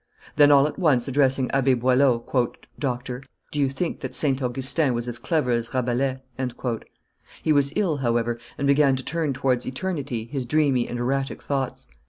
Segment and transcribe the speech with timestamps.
[0.35, 2.25] Then all at once addressing Abbe Boileau,
[2.79, 4.41] "Doctor, do you think that St.
[4.41, 6.17] Augustin was as clever as Rabelais?"
[7.43, 11.87] He was ill, however, and began to turn towards eternity his dreamy and erratic thoughts.